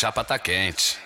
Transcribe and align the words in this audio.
chapa 0.00 0.24
tá 0.24 0.38
quente. 0.38 0.96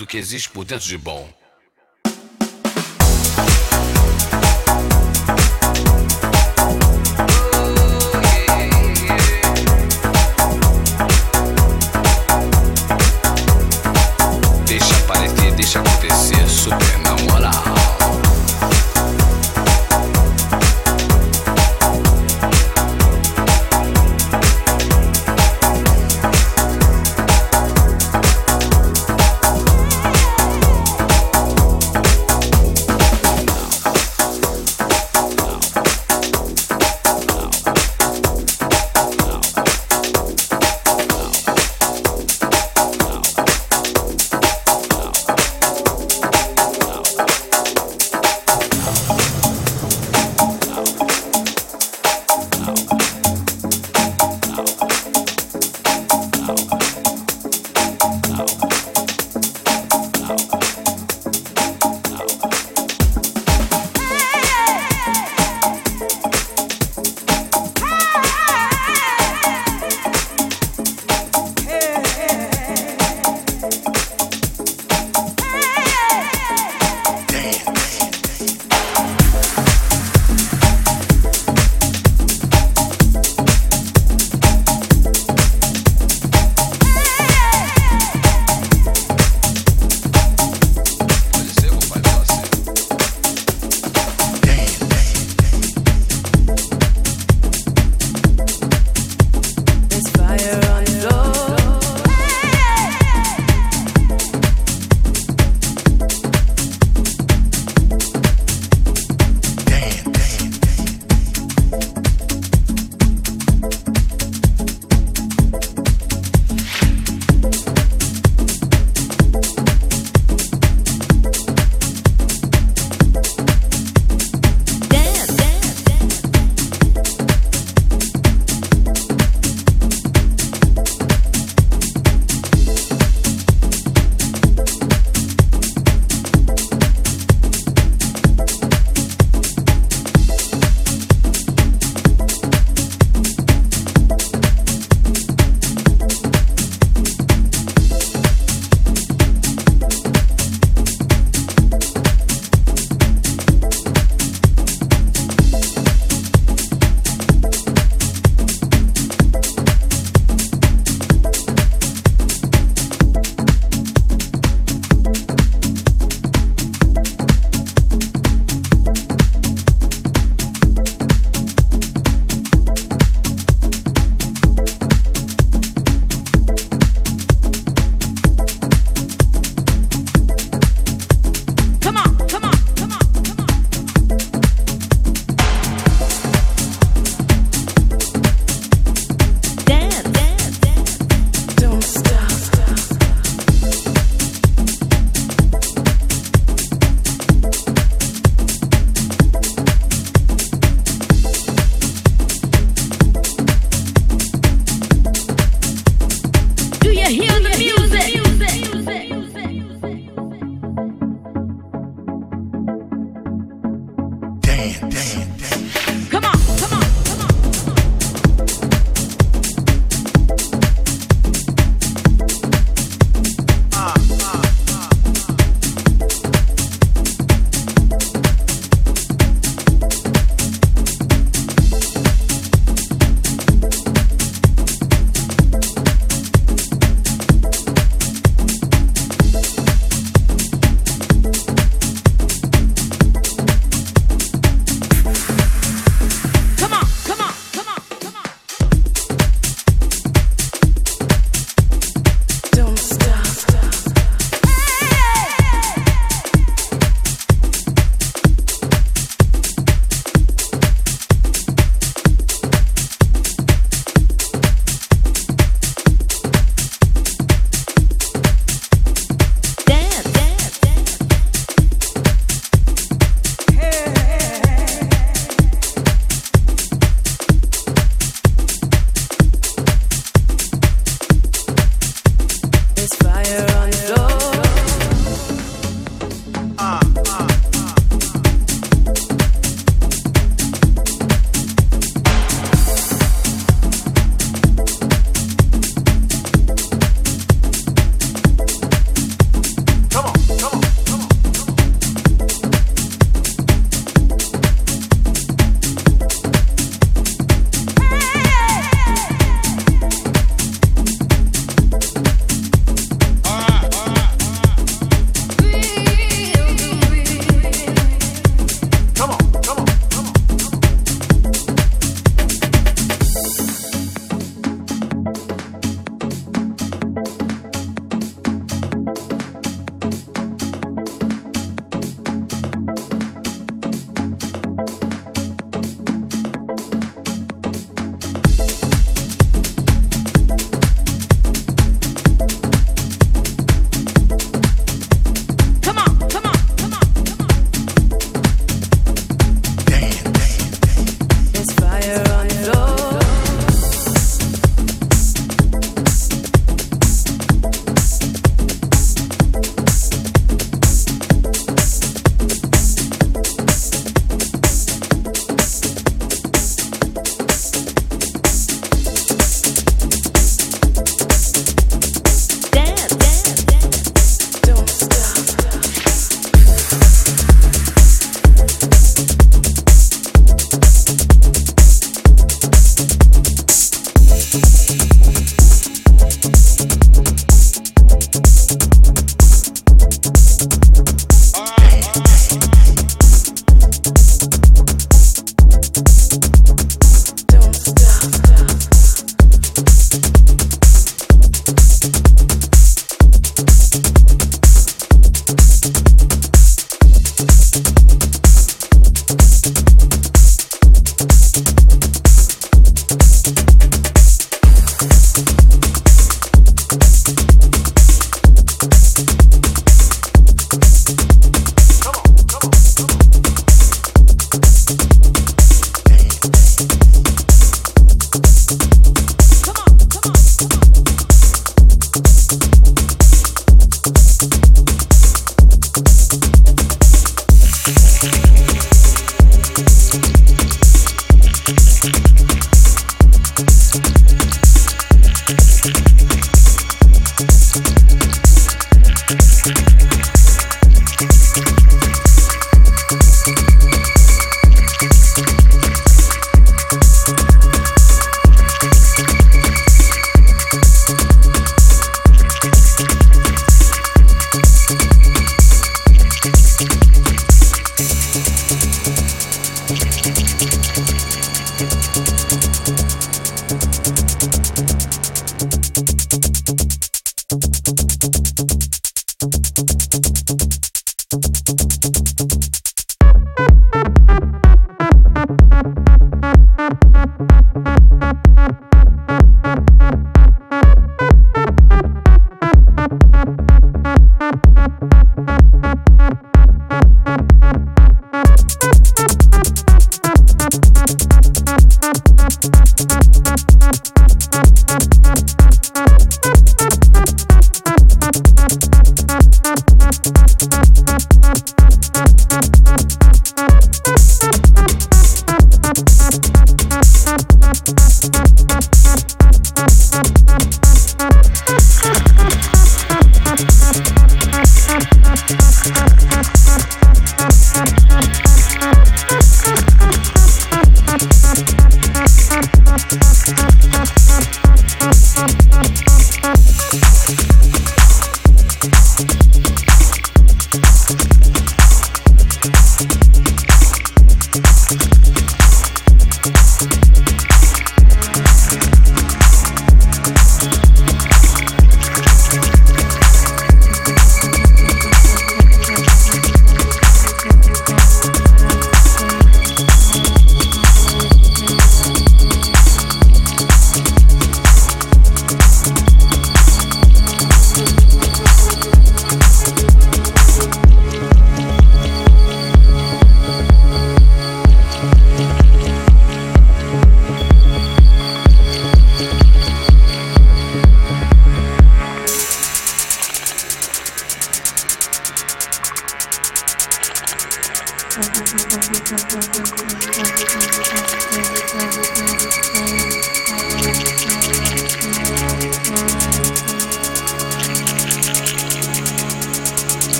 Tudo 0.00 0.06
que 0.06 0.16
existe 0.16 0.48
por 0.48 0.64
dentro 0.64 0.88
de 0.88 0.96
bom. 0.96 1.39